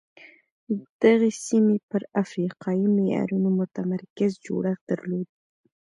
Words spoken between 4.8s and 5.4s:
درلود.